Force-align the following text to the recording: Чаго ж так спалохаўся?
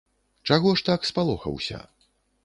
Чаго 0.53 0.71
ж 0.79 0.85
так 0.87 1.05
спалохаўся? 1.09 1.79